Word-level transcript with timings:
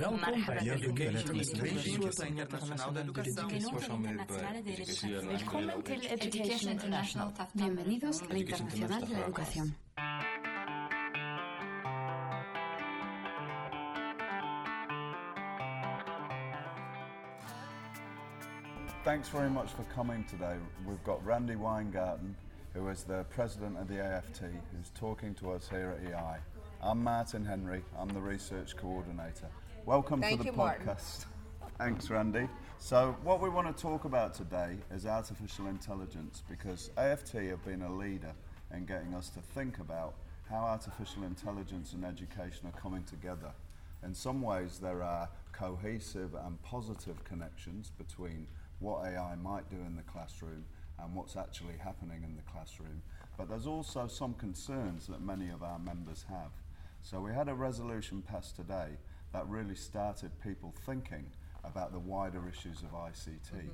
Welkom 0.00 0.20
bij 0.46 0.56
Education 0.56 1.38
Education 1.38 2.26
International 2.26 2.26
Internacional 2.26 2.92
de 2.92 3.00
Educação. 3.00 3.50
Willkommen 5.26 5.82
til 5.82 6.00
Education 6.10 6.70
International. 6.70 7.32
Bienvenidos 7.52 8.20
a 8.20 8.24
la 8.28 8.34
Internacional 8.34 9.00
de 9.00 9.12
la 9.12 9.18
Educación. 9.18 9.74
Thanks 19.02 19.28
very 19.28 19.50
much 19.50 19.70
for 19.74 19.84
coming 19.94 20.24
today. 20.28 20.56
We've 20.86 21.04
got 21.04 21.26
Randi 21.26 21.56
Weingarten, 21.56 22.36
who 22.74 22.90
is 22.90 23.04
the 23.04 23.24
president 23.34 23.76
of 23.76 23.86
the 23.88 24.00
AFT, 24.00 24.40
who's 24.72 24.90
talking 24.94 25.34
to 25.34 25.54
us 25.54 25.68
here 25.68 25.90
at 25.90 26.00
EI. 26.10 26.38
I'm 26.82 27.02
Martin 27.02 27.44
Henry, 27.44 27.82
I'm 27.98 28.08
the 28.08 28.20
research 28.32 28.76
coordinator. 28.76 29.50
Welcome 29.86 30.20
Thank 30.20 30.38
to 30.38 30.44
the 30.44 30.50
you, 30.50 30.56
Martin. 30.56 30.86
podcast. 30.86 31.24
Thanks, 31.78 32.10
Randi. 32.10 32.48
So, 32.78 33.16
what 33.22 33.40
we 33.40 33.48
want 33.48 33.74
to 33.74 33.82
talk 33.82 34.04
about 34.04 34.34
today 34.34 34.76
is 34.92 35.06
artificial 35.06 35.68
intelligence 35.68 36.42
because 36.48 36.90
AFT 36.96 37.32
have 37.32 37.64
been 37.64 37.82
a 37.82 37.92
leader 37.92 38.32
in 38.74 38.84
getting 38.84 39.14
us 39.14 39.30
to 39.30 39.40
think 39.40 39.78
about 39.78 40.14
how 40.48 40.58
artificial 40.58 41.24
intelligence 41.24 41.94
and 41.94 42.04
education 42.04 42.66
are 42.66 42.80
coming 42.80 43.04
together. 43.04 43.52
In 44.04 44.14
some 44.14 44.42
ways, 44.42 44.78
there 44.78 45.02
are 45.02 45.28
cohesive 45.52 46.34
and 46.34 46.62
positive 46.62 47.24
connections 47.24 47.90
between 47.96 48.46
what 48.80 49.06
AI 49.06 49.34
might 49.36 49.68
do 49.70 49.76
in 49.76 49.96
the 49.96 50.02
classroom 50.02 50.64
and 51.02 51.14
what's 51.14 51.36
actually 51.36 51.78
happening 51.82 52.22
in 52.22 52.36
the 52.36 52.42
classroom. 52.42 53.02
But 53.38 53.48
there's 53.48 53.66
also 53.66 54.06
some 54.08 54.34
concerns 54.34 55.06
that 55.06 55.22
many 55.22 55.48
of 55.48 55.62
our 55.62 55.78
members 55.78 56.26
have. 56.28 56.50
So 57.02 57.20
we 57.20 57.32
had 57.32 57.48
a 57.48 57.54
resolution 57.54 58.22
passed 58.22 58.56
today 58.56 58.98
that 59.32 59.46
really 59.48 59.74
started 59.74 60.30
people 60.42 60.74
thinking 60.86 61.24
about 61.64 61.92
the 61.92 61.98
wider 61.98 62.48
issues 62.48 62.82
of 62.82 62.92
ICT. 62.92 63.68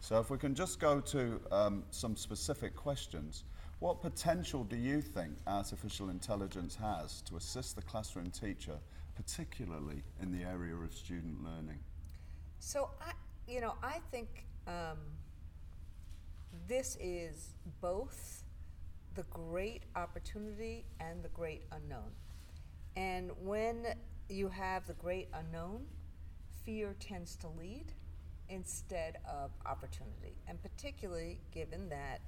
So 0.00 0.20
if 0.20 0.30
we 0.30 0.38
can 0.38 0.54
just 0.54 0.78
go 0.78 1.00
to 1.00 1.40
um, 1.50 1.84
some 1.90 2.16
specific 2.16 2.76
questions, 2.76 3.44
what 3.80 4.00
potential 4.00 4.64
do 4.64 4.76
you 4.76 5.00
think 5.00 5.32
artificial 5.46 6.10
intelligence 6.10 6.76
has 6.76 7.20
to 7.22 7.36
assist 7.36 7.76
the 7.76 7.82
classroom 7.82 8.30
teacher, 8.30 8.78
particularly 9.14 10.02
in 10.20 10.32
the 10.32 10.44
area 10.44 10.74
of 10.74 10.92
student 10.92 11.44
learning? 11.44 11.78
So 12.58 12.90
I, 13.00 13.12
you 13.46 13.60
know, 13.60 13.74
I 13.82 14.00
think 14.10 14.44
um, 14.66 14.98
this 16.66 16.96
is 17.00 17.54
both 17.80 18.44
the 19.14 19.22
great 19.24 19.82
opportunity 19.96 20.84
and 21.00 21.22
the 21.22 21.28
great 21.30 21.62
unknown. 21.72 22.10
And 22.96 23.30
when 23.40 23.86
you 24.28 24.48
have 24.48 24.86
the 24.86 24.94
great 24.94 25.28
unknown, 25.32 25.86
fear 26.64 26.94
tends 27.00 27.36
to 27.36 27.48
lead 27.48 27.92
instead 28.48 29.18
of 29.28 29.50
opportunity. 29.66 30.36
And 30.46 30.60
particularly 30.62 31.38
given 31.52 31.88
that 31.88 32.20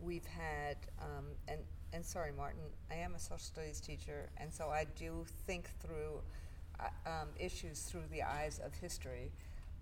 we've 0.00 0.26
had, 0.26 0.76
um, 1.00 1.26
and, 1.46 1.60
and 1.92 2.04
sorry, 2.04 2.32
Martin, 2.32 2.60
I 2.90 2.96
am 2.96 3.14
a 3.14 3.18
social 3.18 3.38
studies 3.38 3.80
teacher, 3.80 4.30
and 4.36 4.52
so 4.52 4.68
I 4.68 4.86
do 4.96 5.24
think 5.46 5.70
through 5.80 6.20
uh, 6.80 7.08
um, 7.08 7.28
issues 7.38 7.82
through 7.82 8.04
the 8.10 8.22
eyes 8.22 8.60
of 8.64 8.74
history. 8.74 9.32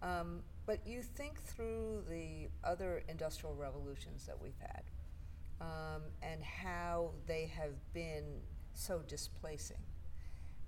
Um, 0.02 0.40
but 0.66 0.86
you 0.86 1.02
think 1.02 1.42
through 1.42 2.02
the 2.08 2.48
other 2.64 3.02
industrial 3.08 3.54
revolutions 3.54 4.26
that 4.26 4.40
we've 4.40 4.58
had 4.60 4.82
um, 5.60 6.02
and 6.22 6.42
how 6.42 7.10
they 7.26 7.50
have 7.54 7.72
been 7.94 8.24
so 8.74 9.00
displacing 9.08 9.78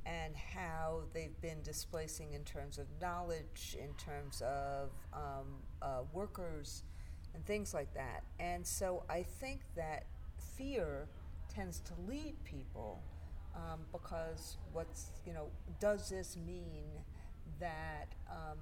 and 0.07 0.35
how 0.37 1.03
they've 1.13 1.39
been 1.41 1.63
displacing 1.63 2.33
in 2.33 2.45
terms 2.45 2.79
of 2.79 2.87
knowledge, 3.01 3.77
in 3.79 3.93
terms 3.95 4.43
of 4.43 4.91
um, 5.13 5.47
uh, 5.83 6.01
workers, 6.13 6.83
and 7.35 7.45
things 7.47 7.75
like 7.75 7.93
that. 7.95 8.25
And 8.39 8.67
so 8.67 9.05
I 9.09 9.23
think 9.23 9.61
that 9.77 10.07
fear 10.57 11.09
tends 11.55 11.81
to 11.81 11.93
lead 12.07 12.35
people 12.45 13.03
um, 13.55 13.81
because 13.93 14.57
what's, 14.73 15.11
you 15.27 15.33
know, 15.33 15.49
does 15.81 16.09
this 16.09 16.37
mean 16.37 16.91
that 17.61 18.15
um, 18.31 18.59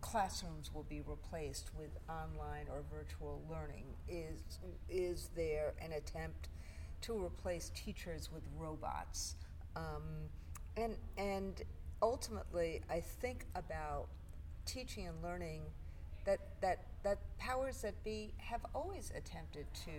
classrooms 0.00 0.72
will 0.74 0.84
be 0.84 1.02
replaced 1.06 1.70
with 1.78 1.90
online 2.08 2.66
or 2.70 2.82
virtual 2.90 3.42
learning? 3.50 3.84
Is, 4.08 4.58
is 4.88 5.30
there 5.36 5.74
an 5.80 5.92
attempt 5.92 6.48
to 7.02 7.24
replace 7.24 7.70
teachers 7.74 8.30
with 8.32 8.42
robots? 8.56 9.36
Um, 9.78 10.02
and, 10.76 10.96
and 11.16 11.62
ultimately, 12.02 12.82
I 12.90 13.00
think 13.00 13.46
about 13.54 14.08
teaching 14.66 15.06
and 15.06 15.22
learning 15.22 15.62
that, 16.24 16.40
that, 16.60 16.84
that 17.04 17.18
powers 17.38 17.82
that 17.82 18.02
be 18.04 18.34
have 18.38 18.60
always 18.74 19.12
attempted 19.16 19.66
to 19.84 19.90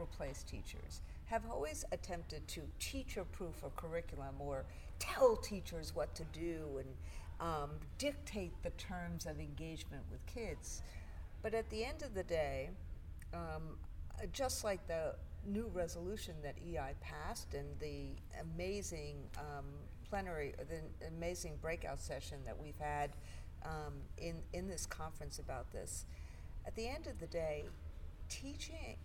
replace 0.00 0.42
teachers, 0.42 1.02
have 1.26 1.42
always 1.50 1.84
attempted 1.92 2.46
to 2.48 2.62
teacher 2.78 3.24
proof 3.24 3.62
a 3.64 3.70
curriculum 3.70 4.34
or 4.38 4.64
tell 4.98 5.36
teachers 5.36 5.94
what 5.94 6.14
to 6.14 6.24
do 6.32 6.78
and 6.78 6.88
um, 7.40 7.70
dictate 7.98 8.52
the 8.62 8.70
terms 8.70 9.26
of 9.26 9.38
engagement 9.38 10.02
with 10.10 10.24
kids. 10.26 10.82
But 11.42 11.54
at 11.54 11.70
the 11.70 11.84
end 11.84 12.02
of 12.02 12.14
the 12.14 12.22
day, 12.22 12.70
um, 13.32 13.78
just 14.32 14.64
like 14.64 14.86
the 14.86 15.14
new 15.46 15.70
resolution 15.72 16.34
that 16.42 16.56
EI 16.58 16.94
passed 17.00 17.54
and 17.54 17.66
the 17.78 18.16
amazing 18.40 19.16
um, 19.38 19.64
plenary, 20.08 20.54
the 20.68 21.06
amazing 21.08 21.56
breakout 21.60 22.00
session 22.00 22.38
that 22.44 22.58
we've 22.58 22.78
had 22.78 23.10
um, 23.64 23.94
in, 24.18 24.36
in 24.52 24.68
this 24.68 24.86
conference 24.86 25.38
about 25.38 25.70
this, 25.70 26.06
at 26.66 26.74
the 26.74 26.86
end 26.86 27.06
of 27.06 27.18
the 27.18 27.26
day, 27.26 27.64
teaching 28.28 28.96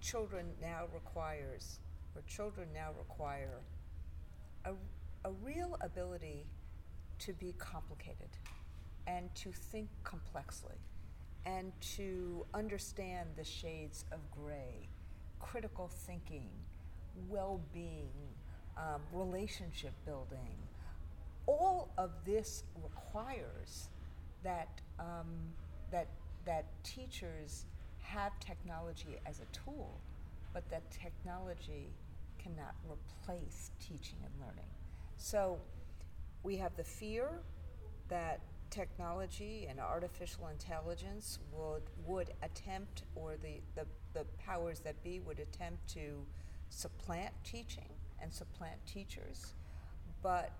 children 0.00 0.46
now 0.60 0.84
requires, 0.94 1.80
or 2.14 2.22
children 2.26 2.68
now 2.72 2.90
require, 2.98 3.60
a, 4.64 4.72
a 5.24 5.32
real 5.42 5.76
ability 5.80 6.46
to 7.18 7.32
be 7.32 7.54
complicated 7.58 8.28
and 9.06 9.34
to 9.34 9.52
think 9.52 9.88
complexly 10.04 10.76
and 11.44 11.72
to 11.80 12.44
understand 12.54 13.30
the 13.36 13.44
shades 13.44 14.04
of 14.10 14.18
gray, 14.30 14.88
critical 15.50 15.88
thinking, 15.88 16.48
well 17.28 17.60
being, 17.72 18.10
um, 18.76 19.00
relationship 19.12 19.92
building. 20.04 20.56
All 21.46 21.90
of 21.96 22.10
this 22.24 22.64
requires 22.82 23.88
that, 24.42 24.80
um, 24.98 25.26
that, 25.90 26.08
that 26.44 26.64
teachers 26.82 27.64
have 28.02 28.38
technology 28.40 29.18
as 29.26 29.40
a 29.40 29.46
tool, 29.52 29.98
but 30.52 30.68
that 30.70 30.82
technology 30.90 31.88
cannot 32.38 32.74
replace 32.84 33.70
teaching 33.80 34.18
and 34.24 34.32
learning. 34.40 34.70
So 35.16 35.58
we 36.42 36.56
have 36.56 36.76
the 36.76 36.84
fear 36.84 37.40
that 38.08 38.40
technology 38.76 39.66
and 39.70 39.80
artificial 39.80 40.48
intelligence 40.48 41.38
would 41.50 41.82
would 42.04 42.30
attempt 42.42 43.04
or 43.14 43.36
the, 43.42 43.60
the, 43.74 43.86
the 44.12 44.24
powers 44.38 44.80
that 44.80 45.02
be 45.02 45.18
would 45.20 45.40
attempt 45.40 45.88
to 45.88 46.26
supplant 46.68 47.32
teaching 47.42 47.88
and 48.20 48.32
supplant 48.32 48.78
teachers. 48.86 49.54
But 50.22 50.52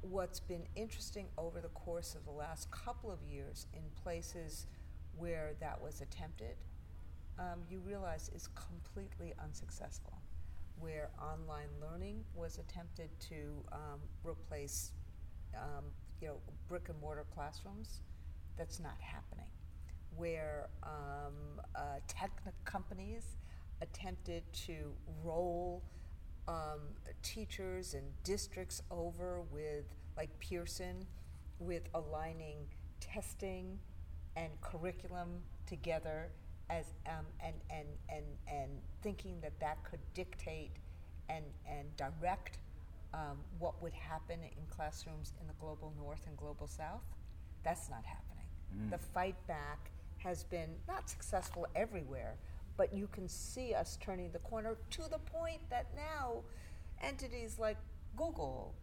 what's 0.00 0.40
been 0.40 0.64
interesting 0.76 1.26
over 1.36 1.60
the 1.60 1.68
course 1.68 2.14
of 2.14 2.24
the 2.24 2.30
last 2.30 2.70
couple 2.70 3.10
of 3.10 3.18
years 3.30 3.66
in 3.74 3.82
places 4.02 4.66
where 5.16 5.52
that 5.60 5.80
was 5.80 6.00
attempted, 6.00 6.56
um, 7.38 7.58
you 7.70 7.80
realize 7.86 8.30
is 8.34 8.48
completely 8.54 9.34
unsuccessful. 9.44 10.22
Where 10.80 11.10
online 11.20 11.68
learning 11.80 12.24
was 12.34 12.58
attempted 12.58 13.10
to 13.28 13.62
um, 13.72 14.00
replace 14.24 14.92
um, 15.54 15.84
you 16.22 16.28
know, 16.28 16.36
brick 16.68 16.88
and 16.88 16.98
mortar 17.00 17.26
classrooms, 17.34 18.00
that's 18.56 18.78
not 18.78 18.96
happening. 19.00 19.50
Where 20.16 20.68
um, 20.84 21.60
uh, 21.74 21.98
tech 22.06 22.30
companies 22.64 23.24
attempted 23.80 24.44
to 24.52 24.92
roll 25.24 25.82
um, 26.46 26.80
teachers 27.22 27.94
and 27.94 28.04
districts 28.22 28.82
over 28.90 29.40
with, 29.50 29.84
like 30.16 30.30
Pearson, 30.38 31.04
with 31.58 31.82
aligning 31.94 32.58
testing 33.00 33.78
and 34.36 34.50
curriculum 34.60 35.40
together 35.66 36.30
as 36.70 36.86
um, 37.06 37.26
and, 37.44 37.54
and, 37.70 37.88
and, 38.08 38.24
and 38.48 38.70
thinking 39.02 39.40
that 39.40 39.58
that 39.60 39.82
could 39.84 40.00
dictate 40.14 40.72
and, 41.28 41.44
and 41.68 41.88
direct 41.96 42.58
um, 43.14 43.38
what 43.58 43.82
would 43.82 43.92
happen 43.92 44.40
in 44.42 44.66
classrooms 44.70 45.32
in 45.40 45.46
the 45.46 45.54
global 45.60 45.92
north 45.98 46.26
and 46.26 46.36
global 46.36 46.66
south. 46.66 47.04
That's 47.62 47.88
not 47.90 48.04
happening. 48.04 48.46
The 48.90 48.98
fight 48.98 49.36
back 49.46 49.90
has 50.18 50.44
been 50.44 50.70
not 50.88 51.10
successful 51.10 51.66
everywhere, 51.74 52.36
but 52.76 52.94
you 52.94 53.06
can 53.12 53.28
see 53.28 53.74
us 53.74 53.98
turning 54.00 54.30
the 54.32 54.38
corner 54.38 54.76
to 54.90 55.02
the 55.10 55.18
point 55.18 55.60
that 55.68 55.88
now 55.94 56.42
entities 57.02 57.58
like 57.58 57.76
Google 58.16 58.74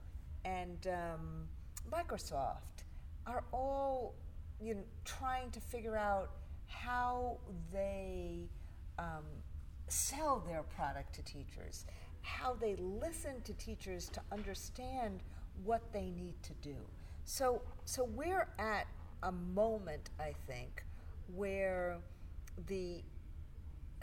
and 0.46 0.88
um, 0.88 1.48
Microsoft 1.92 2.84
are 3.26 3.44
all 3.52 4.16
you 4.62 4.76
know, 4.76 4.84
trying 5.06 5.50
to 5.52 5.60
figure 5.60 5.98
out 5.98 6.32
how 6.68 7.38
they 7.72 8.50
um, 8.98 9.24
sell 9.88 10.44
their 10.48 10.64
product 10.64 11.16
to 11.16 11.24
teachers, 11.24 11.86
how 12.22 12.54
they 12.54 12.76
listen 12.78 13.42
to 13.44 13.54
teachers 13.54 14.10
to 14.10 14.22
understand 14.32 15.22
what 15.64 15.82
they 15.94 16.10
need 16.10 16.36
to 16.44 16.54
do. 16.62 16.76
So, 17.26 17.62
so 17.86 18.06
we're 18.06 18.48
at 18.58 18.88
a 19.24 19.32
moment, 19.32 20.10
I 20.20 20.34
think, 20.48 20.84
where 21.36 21.98
the 22.68 23.04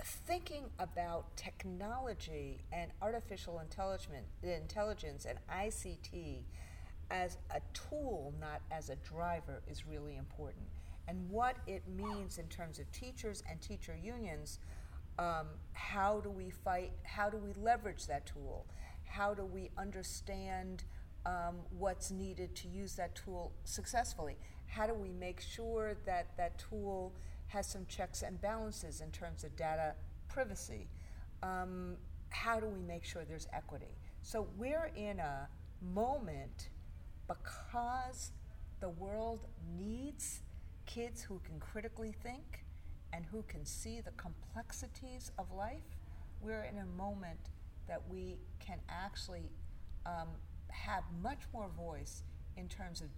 thinking 0.03 0.65
about 0.79 1.37
technology 1.37 2.59
and 2.73 2.91
artificial 3.01 3.61
intelligence 3.61 5.27
and 5.27 5.39
ICT 5.51 6.43
as 7.11 7.39
a 7.51 7.61
tool, 7.73 8.35
not 8.41 8.61
as 8.71 8.91
a 8.91 8.97
driver, 8.97 9.63
is 9.69 9.87
really 9.87 10.17
important. 10.17 10.67
And 11.09 11.29
what 11.31 11.57
it 11.67 11.83
means 11.89 12.39
in 12.39 12.47
terms 12.49 12.79
of 12.79 12.91
teachers 12.93 13.43
and 13.49 13.61
teacher 13.61 13.97
unions, 14.01 14.59
um, 15.19 15.47
how 15.73 16.21
do 16.21 16.31
we 16.31 16.51
fight, 16.51 16.93
how 17.03 17.31
do 17.31 17.37
we 17.37 17.53
leverage 17.55 18.07
that 18.07 18.27
tool? 18.27 18.67
How 19.05 19.35
do 19.35 19.45
we 19.45 19.71
understand 19.79 20.85
um, 21.25 21.57
what's 21.71 22.11
needed 22.11 22.55
to 22.57 22.69
use 22.69 22.95
that 22.97 23.15
tool 23.15 23.53
successfully? 23.65 24.37
How 24.67 24.87
do 24.87 24.95
we 24.95 25.13
make 25.13 25.41
sure 25.41 25.97
that 26.05 26.37
that 26.37 26.59
tool 26.59 27.15
has 27.49 27.67
some 27.67 27.87
checks 27.87 28.23
and 28.23 28.41
balances 28.41 29.01
in 29.01 29.11
terms 29.11 29.45
of 29.45 29.57
data 29.57 29.95
privacy? 30.29 30.89
Um, 31.43 31.97
how 32.31 32.61
do 32.61 32.67
we 32.67 32.83
make 32.83 33.05
sure 33.05 33.25
there's 33.25 33.49
equity? 33.53 33.97
So 34.23 34.49
we're 34.59 34.91
in 34.97 35.21
a 35.21 35.49
moment 35.81 36.69
because 37.27 38.33
the 38.81 38.89
world 38.91 39.47
needs 39.79 40.41
kids 40.85 41.23
who 41.23 41.41
can 41.45 41.59
critically 41.59 42.15
think 42.23 42.66
and 43.13 43.25
who 43.27 43.43
can 43.43 43.65
see 43.65 44.01
the 44.01 44.11
complexities 44.13 45.33
of 45.39 45.53
life. 45.53 45.97
We're 46.41 46.65
in 46.65 46.79
a 46.79 46.87
moment 46.97 47.51
that 47.89 48.03
we 48.11 48.37
can 48.59 48.79
actually 48.89 49.51
um, 50.05 50.29
have 50.69 51.05
much 51.23 51.41
more 51.53 51.69
voice 51.77 52.23
in 52.57 52.69
terms 52.69 53.01
of 53.01 53.09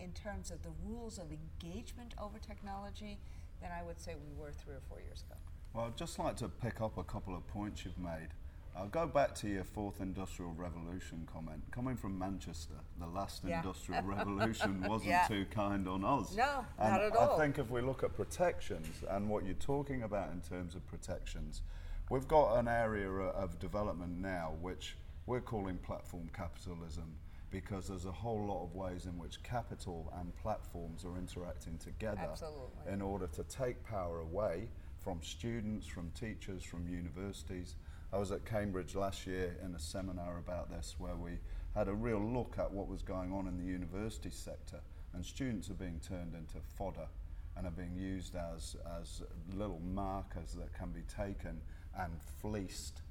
in 0.00 0.12
terms 0.12 0.50
of 0.50 0.62
the 0.62 0.70
rules 0.86 1.18
of 1.18 1.26
engagement 1.32 2.14
over 2.22 2.38
technology 2.38 3.18
than 3.60 3.70
I 3.72 3.82
would 3.82 4.00
say 4.00 4.14
we 4.14 4.32
were 4.40 4.52
three 4.52 4.74
or 4.74 4.82
four 4.88 5.00
years 5.00 5.24
ago. 5.28 5.38
Well, 5.74 5.86
I'd 5.86 5.96
just 5.96 6.18
like 6.18 6.36
to 6.36 6.48
pick 6.48 6.80
up 6.80 6.98
a 6.98 7.04
couple 7.04 7.36
of 7.36 7.46
points 7.48 7.84
you've 7.84 7.98
made. 7.98 8.28
I'll 8.76 8.88
go 8.88 9.06
back 9.06 9.34
to 9.36 9.48
your 9.48 9.64
fourth 9.64 10.00
industrial 10.00 10.52
revolution 10.52 11.26
comment. 11.32 11.62
Coming 11.70 11.96
from 11.96 12.18
Manchester, 12.18 12.74
the 12.98 13.06
last 13.06 13.42
yeah. 13.46 13.58
industrial 13.58 14.02
revolution 14.02 14.82
wasn't 14.88 15.10
yeah. 15.10 15.26
too 15.26 15.46
kind 15.50 15.88
on 15.88 16.04
us. 16.04 16.34
No, 16.36 16.64
and 16.78 16.92
not 16.92 17.02
at 17.02 17.16
all. 17.16 17.34
I 17.34 17.38
think 17.38 17.58
if 17.58 17.70
we 17.70 17.80
look 17.80 18.02
at 18.04 18.14
protections 18.14 19.02
and 19.10 19.28
what 19.28 19.44
you're 19.44 19.54
talking 19.54 20.04
about 20.04 20.30
in 20.32 20.40
terms 20.40 20.74
of 20.74 20.86
protections, 20.86 21.62
we've 22.10 22.28
got 22.28 22.56
an 22.56 22.68
area 22.68 23.10
of 23.10 23.58
development 23.58 24.18
now 24.18 24.54
which 24.60 24.96
we're 25.26 25.40
calling 25.40 25.76
platform 25.78 26.30
capitalism 26.32 27.16
because 27.50 27.88
there's 27.88 28.04
a 28.04 28.12
whole 28.12 28.46
lot 28.46 28.62
of 28.62 28.74
ways 28.74 29.06
in 29.06 29.18
which 29.18 29.42
capital 29.42 30.12
and 30.20 30.34
platforms 30.36 31.04
are 31.04 31.16
interacting 31.16 31.78
together 31.78 32.28
Absolutely. 32.30 32.92
in 32.92 33.00
order 33.00 33.26
to 33.26 33.42
take 33.44 33.82
power 33.84 34.20
away 34.20 34.68
from 34.98 35.22
students, 35.22 35.86
from 35.86 36.10
teachers, 36.10 36.62
from 36.62 36.86
universities 36.88 37.76
I 38.12 38.16
was 38.16 38.32
at 38.32 38.46
Cambridge 38.46 38.94
last 38.94 39.26
year 39.26 39.56
in 39.62 39.74
a 39.74 39.78
seminar 39.78 40.38
about 40.38 40.70
this 40.70 40.94
where 40.98 41.16
we 41.16 41.32
had 41.74 41.88
a 41.88 41.94
real 41.94 42.20
look 42.20 42.56
at 42.58 42.72
what 42.72 42.88
was 42.88 43.02
going 43.02 43.32
on 43.32 43.46
in 43.46 43.58
the 43.58 43.70
university 43.70 44.30
sector 44.30 44.80
and 45.12 45.24
students 45.24 45.68
are 45.68 45.74
being 45.74 46.00
turned 46.00 46.34
into 46.34 46.56
fodder 46.76 47.08
and 47.56 47.66
are 47.66 47.72
being 47.72 47.94
used 47.94 48.34
as, 48.34 48.76
as 48.98 49.22
little 49.54 49.80
markers 49.80 50.54
that 50.54 50.72
can 50.72 50.88
be 50.90 51.02
taken 51.02 51.60
and 51.98 52.12
fleeced 52.40 53.02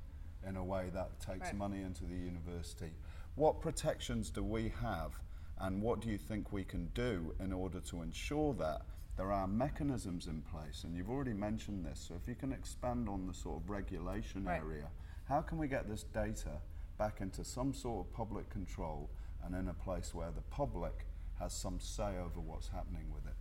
in 0.48 0.56
a 0.56 0.64
way 0.64 0.90
that 0.94 1.20
takes 1.20 1.48
right. 1.48 1.58
money 1.58 1.82
into 1.82 2.06
the 2.06 2.16
university. 2.16 2.92
What 3.36 3.62
protections 3.62 4.32
do 4.32 4.44
we 4.44 4.74
have 4.82 5.12
and 5.60 5.82
what 5.82 6.02
do 6.02 6.10
you 6.10 6.18
think 6.18 6.52
we 6.52 6.64
can 6.64 6.88
do 6.96 7.36
in 7.40 7.54
order 7.54 7.80
to 7.82 8.02
ensure 8.02 8.54
that 8.56 8.82
there 9.18 9.32
are 9.32 9.48
mechanisms 9.48 10.28
in 10.28 10.44
place, 10.44 10.84
and 10.84 10.96
you've 10.96 11.10
already 11.10 11.34
mentioned 11.34 11.84
this, 11.84 12.06
so 12.08 12.14
if 12.14 12.28
you 12.28 12.36
can 12.36 12.54
expand 12.54 13.10
on 13.10 13.26
the 13.26 13.34
sort 13.34 13.62
of 13.62 13.70
regulation 13.70 14.46
right. 14.46 14.62
area, 14.62 14.88
how 15.28 15.42
can 15.42 15.58
we 15.58 15.68
get 15.68 15.90
this 15.90 16.04
data 16.04 16.62
back 17.00 17.20
into 17.20 17.44
some 17.44 17.74
sort 17.74 18.06
of 18.06 18.14
public 18.14 18.50
control 18.52 19.10
and 19.44 19.56
in 19.56 19.68
a 19.70 19.74
place 19.74 20.14
where 20.14 20.32
the 20.32 20.42
public 20.52 21.06
has 21.40 21.52
some 21.52 21.80
say 21.80 22.18
over 22.24 22.40
what's 22.40 22.68
happening 22.68 23.06
with 23.14 23.26
it? 23.26 23.34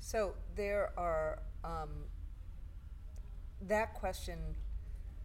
So 0.00 0.34
there 0.56 0.90
are, 0.96 1.38
um, 1.62 1.90
that 3.68 3.94
question 3.94 4.38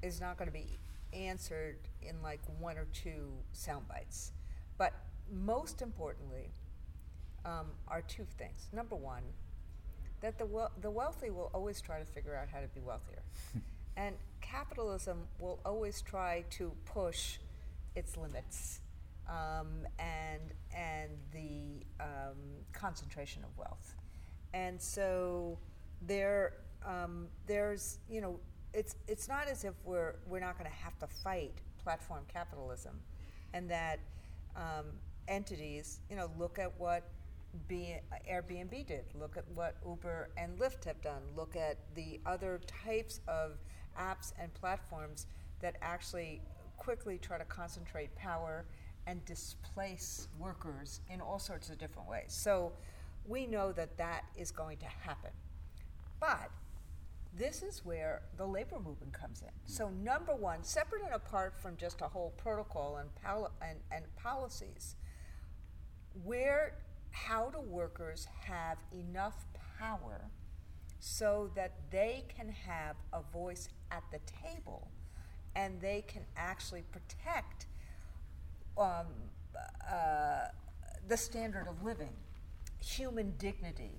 is 0.04 0.22
not 0.22 0.38
going 0.38 0.48
to 0.48 0.54
be 0.54 0.80
answered 1.14 1.78
in 2.02 2.22
like 2.22 2.40
one 2.60 2.78
or 2.78 2.86
two 2.94 3.28
sound 3.52 3.88
bites. 3.88 4.32
But 4.78 4.94
most 5.32 5.82
importantly, 5.82 6.52
um, 7.44 7.68
are 7.88 8.02
two 8.02 8.26
things. 8.38 8.70
Number 8.72 8.96
one, 8.96 9.24
that 10.22 10.38
the, 10.38 10.46
we- 10.46 10.62
the 10.82 10.92
wealthy 10.92 11.30
will 11.30 11.50
always 11.54 11.82
try 11.82 12.00
to 12.00 12.06
figure 12.06 12.36
out 12.36 12.48
how 12.50 12.60
to 12.60 12.68
be 12.68 12.82
wealthier. 12.82 13.24
and 13.98 14.16
capitalism 14.42 15.28
will 15.40 15.60
always 15.66 16.02
try 16.02 16.44
to 16.52 16.72
push 16.86 17.38
its 17.96 18.18
limits 18.18 18.80
um, 19.28 19.68
and, 20.00 20.54
and 20.76 21.12
the 21.32 21.86
um, 22.04 22.38
concentration 22.74 23.44
of 23.44 23.50
wealth. 23.58 23.96
And 24.54 24.82
so 24.82 25.58
there, 26.02 26.54
um, 26.86 27.28
there's, 27.46 28.00
you 28.10 28.22
know, 28.22 28.40
it's, 28.74 28.96
it's 29.08 29.28
not 29.28 29.48
as 29.48 29.64
if 29.64 29.74
we're, 29.84 30.16
we're 30.28 30.40
not 30.40 30.58
going 30.58 30.70
to 30.70 30.78
have 30.78 30.98
to 31.00 31.08
fight 31.08 31.54
platform 31.84 32.24
capitalism 32.32 33.00
and 33.54 33.70
that 33.70 34.00
um, 34.56 34.86
entities, 35.28 36.00
you 36.10 36.16
know, 36.16 36.30
look 36.38 36.60
at 36.60 36.72
what 36.80 37.10
Airbnb 37.70 38.88
did. 38.88 39.06
Look 39.20 39.38
at 39.38 39.46
what 39.54 39.78
Uber 39.86 40.30
and 40.38 40.58
Lyft 40.60 40.86
have 40.86 41.02
done. 41.02 41.22
Look 41.36 41.56
at 41.56 41.78
the 41.96 42.20
other 42.26 42.60
types 42.86 43.22
of 43.28 43.58
apps 44.00 44.34
and 44.40 44.54
platforms 44.54 45.28
that 45.62 45.76
actually 45.82 46.42
quickly 46.78 47.18
try 47.18 47.38
to 47.38 47.46
concentrate 47.46 48.16
power 48.16 48.66
and 49.08 49.24
displace 49.26 50.28
workers 50.38 51.02
in 51.10 51.22
all 51.22 51.40
sorts 51.40 51.70
of 51.70 51.78
different 51.78 52.08
ways. 52.10 52.26
So 52.28 52.72
we 53.28 53.46
know 53.46 53.72
that 53.72 53.98
that 53.98 54.26
is 54.36 54.52
going 54.52 54.78
to 54.78 54.86
happen. 54.86 55.32
But 56.20 56.52
this 57.38 57.62
is 57.62 57.86
where 57.86 58.24
the 58.38 58.46
labor 58.46 58.80
movement 58.80 59.14
comes 59.14 59.42
in. 59.42 59.54
So, 59.66 59.90
number 59.90 60.36
one, 60.36 60.64
separate 60.64 61.04
and 61.04 61.14
apart 61.14 61.54
from 61.62 61.78
just 61.78 62.02
a 62.02 62.06
whole 62.06 62.34
protocol 62.38 62.98
and, 62.98 63.10
pol- 63.24 63.52
and, 63.62 63.80
and 63.92 64.04
policies, 64.16 64.96
where 66.24 66.76
how 67.12 67.50
do 67.50 67.60
workers 67.60 68.28
have 68.46 68.78
enough 68.94 69.46
power 69.78 70.30
so 71.00 71.50
that 71.56 71.74
they 71.92 72.26
can 72.28 72.50
have 72.50 72.96
a 73.14 73.22
voice 73.32 73.70
at 73.92 74.04
the 74.12 74.20
table 74.44 74.92
and 75.56 75.80
they 75.82 76.04
can 76.08 76.24
actually 76.36 76.84
protect 76.92 77.68
um, 78.78 79.08
uh, 79.92 80.48
the 81.08 81.18
standard 81.18 81.68
of 81.68 81.84
living, 81.84 82.14
human 82.80 83.34
dignity, 83.38 83.92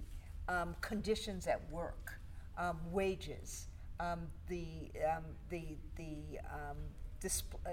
um, 0.49 0.75
conditions 0.81 1.47
at 1.47 1.61
work, 1.71 2.21
um, 2.59 2.79
wages, 2.91 3.67
um, 3.99 4.21
the, 4.49 4.91
um, 5.15 5.25
the, 5.49 5.63
the 5.97 6.39
um, 6.53 6.77
disp- 7.21 7.55
uh, 7.67 7.71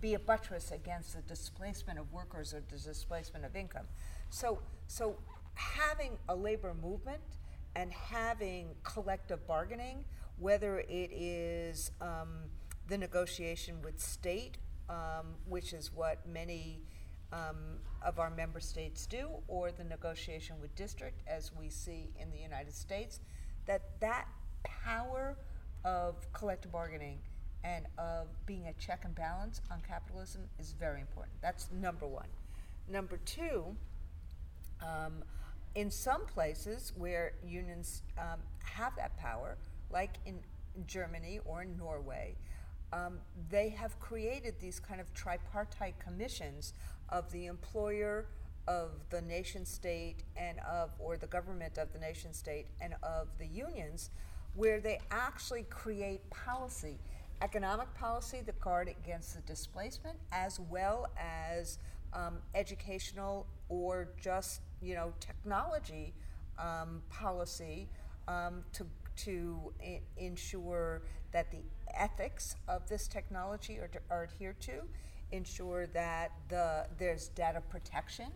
be 0.00 0.14
a 0.14 0.18
buttress 0.18 0.70
against 0.70 1.14
the 1.14 1.22
displacement 1.22 1.98
of 1.98 2.12
workers 2.12 2.54
or 2.54 2.62
the 2.68 2.78
displacement 2.78 3.44
of 3.44 3.56
income. 3.56 3.86
So, 4.30 4.58
so 4.86 5.16
having 5.54 6.18
a 6.28 6.34
labor 6.34 6.74
movement 6.80 7.22
and 7.76 7.92
having 7.92 8.74
collective 8.82 9.46
bargaining, 9.46 10.04
whether 10.38 10.80
it 10.80 11.10
is 11.12 11.90
um, 12.00 12.28
the 12.88 12.98
negotiation 12.98 13.80
with 13.82 14.00
state, 14.00 14.58
um, 14.88 15.34
which 15.48 15.72
is 15.72 15.92
what 15.92 16.26
many 16.26 16.82
um, 17.32 17.78
of 18.04 18.18
our 18.18 18.30
member 18.30 18.58
states 18.58 19.06
do, 19.06 19.28
or 19.46 19.70
the 19.70 19.84
negotiation 19.84 20.56
with 20.60 20.74
district, 20.74 21.22
as 21.28 21.52
we 21.54 21.68
see 21.68 22.10
in 22.18 22.30
the 22.30 22.38
United 22.38 22.74
States, 22.74 23.20
that 23.66 24.00
that 24.00 24.26
power 24.64 25.36
of 25.84 26.30
collective 26.32 26.72
bargaining 26.72 27.18
and 27.62 27.86
being 28.50 28.66
a 28.66 28.72
check 28.84 29.02
and 29.04 29.14
balance 29.14 29.60
on 29.70 29.80
capitalism 29.86 30.40
is 30.58 30.72
very 30.72 31.00
important. 31.00 31.36
That's 31.40 31.68
number 31.70 32.04
one. 32.04 32.26
Number 32.88 33.16
two, 33.18 33.76
um, 34.82 35.22
in 35.76 35.88
some 35.88 36.26
places 36.26 36.92
where 36.96 37.34
unions 37.46 38.02
um, 38.18 38.40
have 38.64 38.96
that 38.96 39.16
power, 39.16 39.56
like 39.92 40.16
in 40.26 40.40
Germany 40.88 41.38
or 41.44 41.62
in 41.62 41.76
Norway, 41.76 42.34
um, 42.92 43.18
they 43.48 43.68
have 43.68 44.00
created 44.00 44.56
these 44.58 44.80
kind 44.80 45.00
of 45.00 45.14
tripartite 45.14 46.00
commissions 46.00 46.72
of 47.08 47.30
the 47.30 47.46
employer, 47.46 48.26
of 48.66 48.90
the 49.10 49.22
nation 49.22 49.64
state 49.64 50.24
and 50.36 50.58
of, 50.68 50.90
or 50.98 51.16
the 51.16 51.28
government 51.28 51.78
of 51.78 51.92
the 51.92 52.00
nation 52.00 52.34
state 52.34 52.66
and 52.80 52.94
of 53.04 53.28
the 53.38 53.46
unions, 53.46 54.10
where 54.56 54.80
they 54.80 54.98
actually 55.12 55.62
create 55.70 56.28
policy, 56.30 56.98
economic 57.42 57.92
policy 57.94 58.40
the 58.44 58.52
guard 58.52 58.88
against 58.88 59.34
the 59.34 59.40
displacement, 59.42 60.16
as 60.32 60.60
well 60.60 61.06
as 61.16 61.78
um, 62.12 62.38
educational 62.54 63.46
or 63.68 64.08
just 64.20 64.60
you 64.82 64.94
know 64.94 65.12
technology 65.20 66.12
um, 66.58 67.02
policy 67.10 67.88
um, 68.28 68.62
to 68.72 68.86
to 69.16 69.72
I- 69.82 70.00
ensure 70.16 71.02
that 71.32 71.50
the 71.50 71.62
ethics 71.94 72.56
of 72.68 72.88
this 72.88 73.06
technology 73.06 73.78
are, 73.78 73.90
are 74.10 74.24
adhered 74.24 74.60
to, 74.62 74.82
ensure 75.32 75.86
that 75.88 76.32
the 76.48 76.86
there's 76.98 77.28
data 77.28 77.62
protection, 77.70 78.26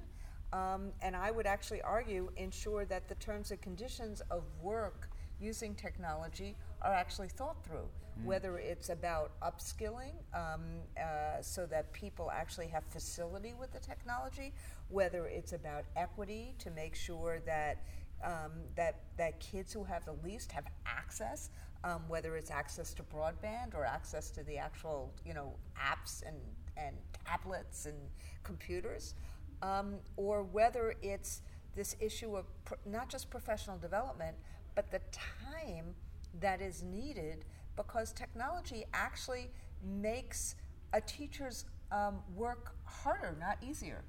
um, 0.53 0.93
and 1.03 1.17
I 1.17 1.31
would 1.31 1.47
actually 1.47 1.83
argue 1.83 2.31
ensure 2.37 2.85
that 2.87 3.09
the 3.09 3.17
terms 3.17 3.51
and 3.51 3.61
conditions 3.61 4.23
of 4.31 4.45
work 4.63 5.11
using 5.41 5.75
technology 5.75 6.57
are 6.85 6.93
actually 6.93 7.29
thought 7.29 7.65
through. 7.65 7.89
Whether 8.23 8.59
it's 8.59 8.91
about 8.91 9.33
upskilling 9.43 10.13
um, 10.33 10.61
uh, 10.97 11.43
so 11.43 11.67
that 11.67 11.93
people 11.93 12.31
actually 12.31 12.69
have 12.69 12.85
facility 12.85 13.55
with 13.59 13.73
the 13.73 13.81
technology, 13.81 14.53
whether 14.89 15.27
it's 15.27 15.53
about 15.53 15.85
equity 15.97 16.55
to 16.61 16.71
make 16.71 16.95
sure 16.95 17.41
that 17.45 17.83
um, 18.23 18.53
that 18.77 19.01
that 19.17 19.41
kids 19.41 19.73
who 19.73 19.83
have 19.83 20.05
the 20.05 20.15
least 20.25 20.53
have 20.53 20.65
access, 20.87 21.51
um, 21.83 22.03
whether 22.07 22.37
it's 22.37 22.53
access 22.53 22.95
to 22.95 23.03
broadband 23.03 23.75
or 23.75 23.85
access 23.85 24.31
to 24.31 24.45
the 24.45 24.59
actual 24.59 25.13
you 25.27 25.35
know 25.35 25.53
apps 25.77 26.23
and 26.25 26.37
and 26.77 26.95
tablets 27.27 27.87
and 27.87 27.97
computers, 28.45 29.15
um, 29.63 29.97
or 30.17 30.45
whether 30.45 30.95
it's 31.03 31.43
this 31.75 31.97
issue 31.99 32.37
of 32.37 32.45
pr- 32.65 32.75
not 32.87 33.09
just 33.09 33.29
professional 33.29 33.77
development, 33.77 34.37
but 34.77 34.91
the 34.93 35.01
time 35.11 35.95
that 36.41 36.61
is 36.61 36.83
needed 36.83 37.45
because 37.77 38.13
technology 38.13 38.85
actually 38.93 39.51
makes 39.83 40.57
a 40.93 41.01
teacher's 41.01 41.65
um, 41.91 42.19
work 42.35 42.77
harder, 42.85 43.37
not 43.41 43.59
easier. 43.63 44.05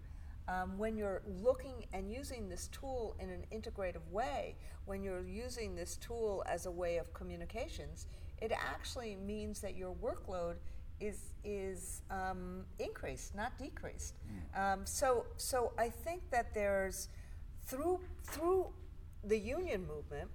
Um, 0.48 0.78
when 0.78 0.96
you're 0.96 1.24
looking 1.42 1.86
and 1.92 2.12
using 2.12 2.48
this 2.48 2.68
tool 2.68 3.16
in 3.20 3.30
an 3.30 3.46
integrative 3.52 4.08
way, 4.12 4.56
when 4.86 5.04
you're 5.04 5.26
using 5.28 5.76
this 5.76 5.98
tool 5.98 6.44
as 6.48 6.68
a 6.68 6.72
way 6.72 6.98
of 6.98 7.12
communications, 7.14 8.06
it 8.42 8.52
actually 8.52 9.16
means 9.16 9.60
that 9.62 9.76
your 9.76 9.96
workload 9.96 10.56
is 11.00 11.34
is 11.44 12.04
um, 12.12 12.64
increased, 12.80 13.36
not 13.36 13.58
decreased. 13.58 14.16
Um, 14.56 14.86
so 14.86 15.26
so 15.38 15.74
I 15.78 15.90
think 15.90 16.30
that 16.30 16.54
there's 16.54 17.10
through 17.66 18.00
through 18.24 18.68
the 19.24 19.38
union 19.38 19.88
movement 19.88 20.30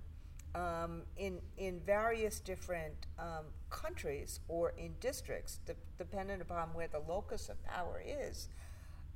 um, 0.54 1.02
in 1.16 1.40
in 1.56 1.80
various 1.80 2.40
different 2.40 3.06
um, 3.18 3.46
countries 3.70 4.40
or 4.48 4.72
in 4.76 4.94
districts, 5.00 5.60
de- 5.66 5.74
dependent 5.98 6.42
upon 6.42 6.68
where 6.68 6.88
the 6.88 7.00
locus 7.00 7.48
of 7.48 7.62
power 7.64 8.02
is. 8.04 8.48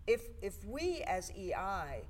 If 0.07 0.29
if 0.43 0.64
we 0.64 1.03
as 1.07 1.31
EI 1.37 2.03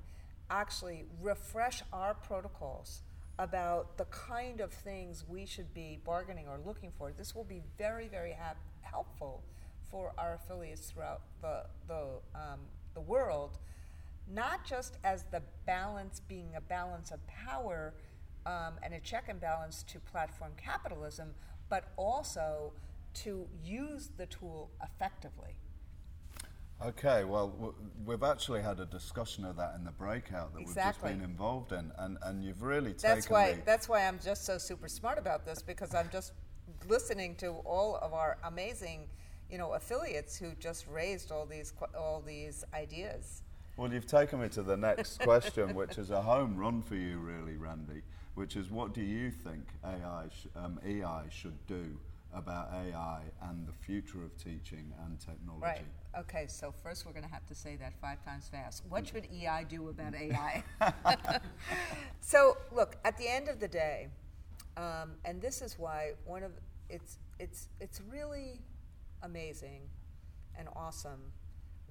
actually 0.49 1.05
refresh 1.21 1.81
our 1.91 2.13
protocols 2.13 3.01
about 3.39 3.97
the 3.97 4.05
kind 4.05 4.61
of 4.61 4.71
things 4.71 5.25
we 5.27 5.45
should 5.45 5.73
be 5.73 5.99
bargaining 6.05 6.47
or 6.47 6.59
looking 6.65 6.91
for, 6.97 7.11
this 7.11 7.33
will 7.33 7.43
be 7.43 7.61
very 7.77 8.07
very 8.07 8.35
helpful 8.81 9.43
for 9.89 10.13
our 10.17 10.35
affiliates 10.35 10.91
throughout 10.91 11.21
the 11.41 11.65
the 11.87 12.03
um, 12.35 12.59
the 12.93 13.01
world 13.01 13.57
not 14.27 14.65
just 14.65 14.97
as 15.03 15.23
the 15.31 15.41
balance 15.65 16.21
being 16.27 16.49
a 16.55 16.61
balance 16.61 17.11
of 17.11 17.19
power 17.27 17.93
um, 18.45 18.73
and 18.83 18.93
a 18.93 18.99
check 18.99 19.25
and 19.27 19.39
balance 19.39 19.83
to 19.83 19.99
platform 19.99 20.51
capitalism, 20.57 21.33
but 21.69 21.91
also 21.97 22.73
to 23.13 23.47
use 23.63 24.09
the 24.17 24.25
tool 24.25 24.69
effectively. 24.83 25.55
Okay, 26.83 27.23
well, 27.23 27.73
we've 28.05 28.23
actually 28.23 28.61
had 28.61 28.81
a 28.81 28.85
discussion 28.85 29.45
of 29.45 29.55
that 29.55 29.75
in 29.77 29.85
the 29.85 29.91
breakout 29.91 30.53
that 30.53 30.59
Exactly. 30.59 31.09
we've 31.09 31.13
just 31.13 31.21
been 31.21 31.29
involved 31.29 31.71
in, 31.71 31.91
and, 31.97 32.17
and 32.23 32.43
you've 32.43 32.61
really 32.61 32.91
taken 32.93 33.15
That's 33.15 33.29
why 33.29 33.61
that's 33.65 33.87
why 33.87 34.05
I'm 34.05 34.19
just 34.23 34.45
so 34.45 34.57
super 34.57 34.89
smart 34.89 35.17
about 35.17 35.45
this 35.45 35.61
because 35.61 35.95
I'm 35.95 36.09
just 36.11 36.33
listening 36.87 37.35
to 37.35 37.51
all 37.63 37.95
of 38.01 38.13
our 38.13 38.37
amazing, 38.43 39.07
you 39.49 39.57
know, 39.57 39.73
affiliates 39.73 40.37
who 40.37 40.51
just 40.59 40.85
raised 40.87 41.31
all 41.31 41.45
these 41.45 41.73
all 41.97 42.21
these 42.25 42.65
ideas. 42.73 43.43
Well, 43.77 43.91
you've 43.91 44.05
taken 44.07 44.41
me 44.41 44.49
to 44.49 44.61
the 44.63 44.77
next 44.77 45.21
question, 45.21 45.75
which 45.75 45.97
is 45.97 46.09
a 46.09 46.21
home 46.21 46.57
run 46.57 46.81
for 46.81 46.95
you, 46.95 47.19
really, 47.19 47.57
Randi. 47.57 48.01
Which 48.35 48.57
is, 48.57 48.69
what 48.69 48.93
do 48.93 49.01
you 49.01 49.31
think 49.31 49.63
AI, 49.83 50.25
sh- 50.29 50.47
um, 50.55 50.79
EI 50.85 51.29
should 51.29 51.65
do 51.67 51.97
about 52.33 52.69
AI 52.73 53.21
and 53.43 53.65
the 53.65 53.71
future 53.71 54.23
of 54.23 54.37
teaching 54.37 54.93
and 55.03 55.17
technology? 55.19 55.63
Right. 55.63 55.85
Okay, 56.19 56.45
so 56.47 56.73
first 56.83 57.05
we're 57.05 57.13
going 57.13 57.23
to 57.23 57.31
have 57.31 57.45
to 57.47 57.55
say 57.55 57.77
that 57.77 57.93
five 58.01 58.23
times 58.25 58.49
fast. 58.49 58.83
What 58.89 59.07
should 59.07 59.27
EI 59.33 59.65
do 59.69 59.87
about 59.87 60.15
AI? 60.19 60.63
so, 62.19 62.57
look, 62.73 62.97
at 63.05 63.17
the 63.17 63.27
end 63.27 63.47
of 63.47 63.59
the 63.61 63.69
day, 63.69 64.09
um, 64.77 65.11
and 65.23 65.41
this 65.41 65.61
is 65.61 65.79
why 65.79 66.11
one 66.25 66.43
of 66.43 66.51
it's 66.89 67.17
it's 67.39 67.69
it's 67.79 68.01
really 68.11 68.59
amazing 69.23 69.81
and 70.57 70.67
awesome 70.75 71.31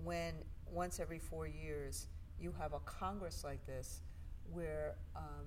when 0.02 0.34
once 0.70 1.00
every 1.00 1.18
four 1.18 1.46
years 1.46 2.06
you 2.38 2.52
have 2.58 2.72
a 2.72 2.78
congress 2.80 3.42
like 3.44 3.64
this 3.66 4.02
where 4.52 4.94
um, 5.16 5.46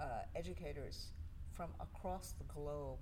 uh, 0.00 0.04
educators 0.34 1.12
from 1.52 1.70
across 1.80 2.32
the 2.38 2.44
globe 2.44 2.98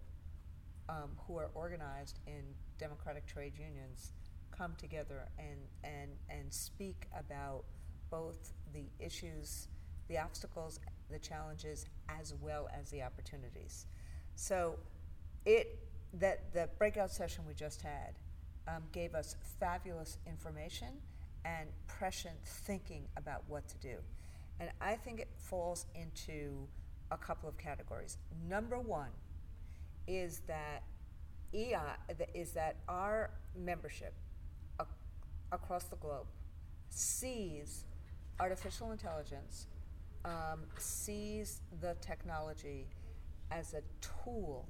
um, 0.89 1.11
who 1.27 1.37
are 1.37 1.51
organized 1.55 2.19
in 2.27 2.43
democratic 2.79 3.27
trade 3.27 3.53
unions 3.59 4.13
come 4.51 4.75
together 4.79 5.29
and, 5.39 5.59
and, 5.85 6.11
and 6.29 6.53
speak 6.53 7.07
about 7.17 7.65
both 8.11 8.53
the 8.73 8.85
issues, 8.99 9.69
the 10.09 10.19
obstacles, 10.19 10.81
the 11.11 11.19
challenges, 11.19 11.87
as 12.09 12.35
well 12.41 12.69
as 12.77 12.91
the 12.91 13.03
opportunities. 13.03 13.87
So, 14.35 14.77
it 15.45 15.79
that 16.15 16.53
the 16.55 16.69
breakout 16.79 17.11
session 17.11 17.45
we 17.47 17.53
just 17.53 17.83
had 17.83 18.15
um, 18.67 18.83
gave 18.93 19.15
us 19.15 19.37
fabulous 19.61 20.19
information 20.27 20.89
and 21.45 21.69
prescient 21.87 22.37
thinking 22.45 23.05
about 23.17 23.43
what 23.47 23.69
to 23.69 23.77
do. 23.79 23.97
And 24.61 24.71
I 24.81 24.95
think 24.95 25.21
it 25.21 25.29
falls 25.37 25.87
into 25.95 26.67
a 27.11 27.17
couple 27.17 27.49
of 27.49 27.57
categories. 27.59 28.19
Number 28.49 28.79
one 28.79 29.11
is 30.07 30.41
that 30.47 30.83
EI 31.55 31.97
is 32.35 32.53
that 32.53 32.77
our 32.89 33.31
membership 33.57 34.15
ac- 34.81 34.89
across 35.53 35.85
the 35.85 35.97
globe 35.97 36.27
sees 36.91 37.85
artificial 38.41 38.93
intelligence, 38.93 39.67
um, 40.25 40.61
sees 40.79 41.61
the 41.81 41.97
technology 42.01 42.87
as 43.51 43.75
a 43.75 43.83
tool 44.01 44.69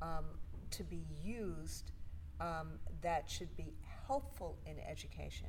um, 0.00 0.24
to 0.70 0.82
be 0.84 1.02
used 1.22 1.92
um, 2.40 2.78
that 3.02 3.28
should 3.28 3.54
be 3.56 3.74
helpful 4.06 4.56
in 4.66 4.76
education 4.88 5.48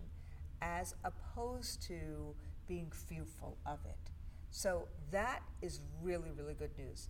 as 0.61 0.95
opposed 1.03 1.81
to 1.83 2.35
being 2.67 2.91
fearful 2.91 3.57
of 3.65 3.79
it. 3.85 4.11
So 4.51 4.87
that 5.11 5.41
is 5.61 5.79
really, 6.01 6.31
really 6.31 6.53
good 6.53 6.77
news. 6.77 7.09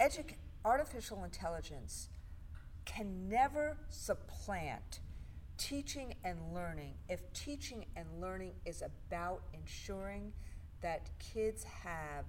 Edu- 0.00 0.34
artificial 0.64 1.24
intelligence 1.24 2.08
can 2.84 3.28
never 3.28 3.76
supplant 3.88 5.00
teaching 5.58 6.14
and 6.24 6.38
learning 6.54 6.94
if 7.08 7.32
teaching 7.32 7.86
and 7.96 8.06
learning 8.20 8.52
is 8.64 8.82
about 8.82 9.42
ensuring 9.54 10.32
that 10.82 11.08
kids 11.18 11.64
have 11.64 12.26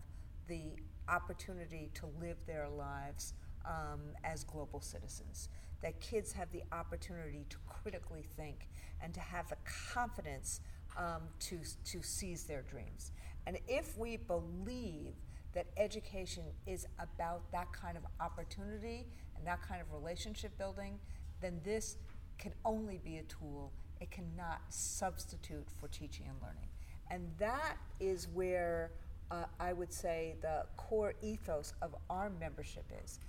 the 0.48 0.62
opportunity 1.10 1.90
to 1.94 2.06
live 2.22 2.38
their 2.46 2.70
lives 2.70 3.34
um, 3.66 4.00
as 4.24 4.44
global 4.44 4.80
citizens, 4.80 5.50
that 5.82 6.00
kids 6.00 6.32
have 6.32 6.52
the 6.52 6.64
opportunity 6.72 7.46
to 7.50 7.58
critically 7.68 8.24
think 8.36 8.70
and 9.02 9.14
to 9.14 9.20
have 9.20 9.48
the 9.50 9.58
confidence 9.94 10.62
um, 10.98 11.24
to, 11.40 11.60
to 11.86 12.02
seize 12.02 12.44
their 12.46 12.64
dreams. 12.64 13.12
And 13.48 13.58
if 13.66 13.98
we 13.98 14.18
believe 14.18 15.14
that 15.54 15.68
education 15.78 16.44
is 16.68 16.86
about 17.00 17.50
that 17.54 17.72
kind 17.72 17.96
of 17.96 18.04
opportunity 18.20 19.08
and 19.38 19.48
that 19.48 19.62
kind 19.62 19.82
of 19.82 19.88
relationship 19.94 20.56
building, 20.58 21.00
then 21.42 21.62
this 21.64 21.96
can 22.38 22.52
only 22.66 23.00
be 23.06 23.18
a 23.18 23.24
tool. 23.24 23.72
It 24.02 24.12
cannot 24.12 24.60
substitute 24.68 25.66
for 25.80 25.88
teaching 25.88 26.26
and 26.28 26.36
learning. 26.42 26.68
And 27.10 27.32
that 27.40 27.78
is 28.02 28.28
where 28.34 28.92
uh, 29.32 29.46
I 29.62 29.72
would 29.72 29.94
say 29.94 30.36
the 30.42 30.66
core 30.76 31.14
ethos 31.22 31.74
of 31.82 31.96
our 32.10 32.30
membership 32.30 32.84
is. 33.06 33.22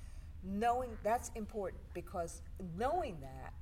Knowing 0.43 0.91
that's 1.05 1.31
important 1.37 1.81
because 1.95 2.43
knowing 2.77 3.19
that, 3.21 3.55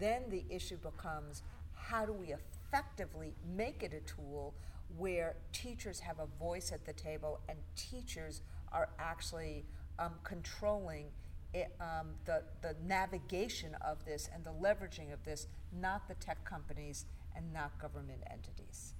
then 0.00 0.24
the 0.30 0.42
issue 0.50 0.78
becomes 0.78 1.44
how 1.74 2.04
do 2.04 2.12
we 2.12 2.34
effectively 2.34 3.34
make 3.56 3.84
it 3.84 3.92
a 3.92 4.00
tool 4.00 4.52
where 4.98 5.36
teachers 5.52 6.00
have 6.00 6.18
a 6.18 6.26
voice 6.38 6.72
at 6.72 6.84
the 6.84 6.92
table 6.92 7.40
and 7.48 7.58
teachers 7.76 8.42
are 8.72 8.90
actually 8.98 9.64
um, 9.98 10.12
controlling 10.24 11.06
it, 11.54 11.74
um, 11.80 12.08
the, 12.24 12.42
the 12.62 12.74
navigation 12.86 13.76
of 13.86 14.04
this 14.04 14.30
and 14.34 14.44
the 14.44 14.52
leveraging 14.52 15.12
of 15.12 15.22
this, 15.24 15.46
not 15.78 16.08
the 16.08 16.14
tech 16.14 16.44
companies 16.44 17.04
and 17.36 17.52
not 17.52 17.78
government 17.78 18.22
entities. 18.30 18.94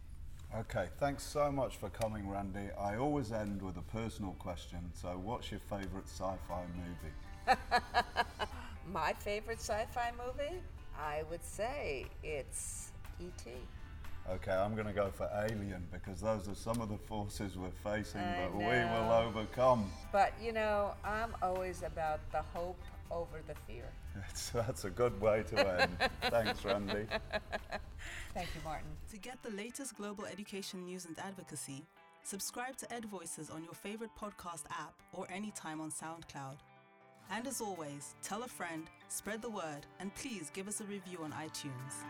Okay, 0.55 0.89
thanks 0.99 1.23
so 1.23 1.51
much 1.51 1.79
for 1.79 1.89
coming, 1.89 2.29
Randi. 2.29 2.69
I 2.79 2.97
always 2.97 3.33
end 3.33 3.63
with 3.63 3.79
a 3.79 3.83
personal 3.83 4.33
question. 4.33 4.81
So, 4.93 5.19
what's 5.23 5.51
your 5.51 5.61
favourite 5.61 6.07
sci 6.07 6.35
fi 6.47 6.63
movie? 6.77 7.59
My 8.93 9.15
favorite 9.15 9.61
sci 9.61 9.87
fi 9.93 10.13
movie? 10.27 10.61
I 10.99 11.23
would 11.31 11.43
say 11.43 12.05
it's 12.23 12.91
E.T. 13.19 13.51
Okay, 14.31 14.52
I'm 14.52 14.75
going 14.75 14.87
to 14.87 14.93
go 14.93 15.11
for 15.11 15.29
Alien 15.35 15.87
because 15.93 16.21
those 16.21 16.49
are 16.49 16.55
some 16.55 16.81
of 16.81 16.88
the 16.88 16.97
forces 16.97 17.57
we're 17.57 17.71
facing, 17.83 18.21
I 18.21 18.45
but 18.45 18.57
we 18.57 18.64
will 18.64 19.12
overcome. 19.12 19.91
But 20.12 20.33
you 20.41 20.52
know, 20.52 20.95
I'm 21.05 21.35
always 21.43 21.83
about 21.83 22.21
the 22.31 22.43
hope 22.55 22.81
over 23.11 23.41
the 23.47 23.55
fear. 23.67 23.85
It's, 24.29 24.50
that's 24.50 24.85
a 24.85 24.91
good 24.91 25.21
way 25.21 25.43
to 25.50 25.81
end. 25.83 25.97
Thanks, 26.23 26.64
Randi. 26.64 27.07
Thank 28.35 28.49
you, 28.55 28.61
Martin. 28.64 28.88
To 29.11 29.19
get 29.19 29.43
the 29.43 29.50
latest 29.50 29.97
global 29.97 30.25
education 30.25 30.85
news 30.85 31.05
and 31.07 31.19
advocacy, 31.19 31.85
subscribe 32.23 32.76
to 32.76 32.93
Ed 32.93 33.05
Voices 33.07 33.50
on 33.50 33.64
your 33.64 33.75
favorite 33.75 34.11
podcast 34.19 34.64
app 34.71 34.95
or 35.12 35.26
anytime 35.31 35.81
on 35.81 35.91
SoundCloud. 35.91 36.57
And 37.31 37.47
as 37.47 37.61
always, 37.61 38.14
tell 38.23 38.43
a 38.43 38.49
friend, 38.49 38.85
spread 39.09 39.43
the 39.43 39.50
word, 39.50 39.87
and 40.00 40.14
please 40.14 40.50
give 40.52 40.69
us 40.69 40.81
a 40.81 40.85
review 40.85 41.19
on 41.23 41.33
iTunes. 41.33 42.05